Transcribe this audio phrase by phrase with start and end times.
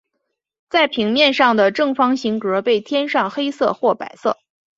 [0.67, 4.37] 在平面上的正方形格被填上黑色或白色。